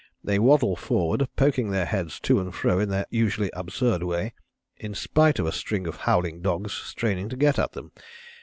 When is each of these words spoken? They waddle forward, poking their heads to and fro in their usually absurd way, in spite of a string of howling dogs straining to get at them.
They 0.23 0.39
waddle 0.39 0.75
forward, 0.75 1.27
poking 1.35 1.69
their 1.69 1.85
heads 1.85 2.19
to 2.21 2.39
and 2.41 2.55
fro 2.55 2.79
in 2.79 2.89
their 2.89 3.05
usually 3.11 3.51
absurd 3.53 4.01
way, 4.01 4.33
in 4.75 4.95
spite 4.95 5.37
of 5.37 5.45
a 5.45 5.51
string 5.51 5.85
of 5.85 5.95
howling 5.97 6.41
dogs 6.41 6.73
straining 6.73 7.29
to 7.29 7.37
get 7.37 7.59
at 7.59 7.73
them. 7.73 7.91